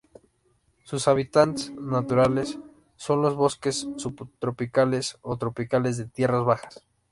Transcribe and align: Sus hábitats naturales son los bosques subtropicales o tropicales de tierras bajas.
Sus 0.83 1.07
hábitats 1.07 1.69
naturales 1.73 2.57
son 2.95 3.21
los 3.21 3.35
bosques 3.35 3.87
subtropicales 3.97 5.19
o 5.21 5.37
tropicales 5.37 5.95
de 5.97 6.05
tierras 6.07 6.43
bajas. 6.43 6.83